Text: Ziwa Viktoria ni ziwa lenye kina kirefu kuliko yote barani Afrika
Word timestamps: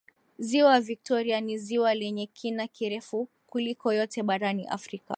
Ziwa 0.39 0.81
Viktoria 0.81 1.41
ni 1.41 1.57
ziwa 1.57 1.93
lenye 1.95 2.25
kina 2.27 2.67
kirefu 2.67 3.29
kuliko 3.45 3.93
yote 3.93 4.23
barani 4.23 4.67
Afrika 4.67 5.05